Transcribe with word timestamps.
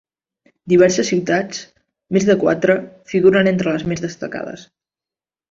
Diverses 0.71 1.11
ciutats, 1.11 1.59
més 2.17 2.25
de 2.31 2.37
quatre, 2.45 2.77
figuren 3.13 3.51
entre 3.53 3.75
les 3.77 3.87
més 3.93 4.03
destacades. 4.09 4.67